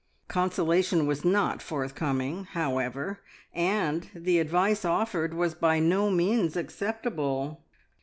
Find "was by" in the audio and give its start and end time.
5.35-5.77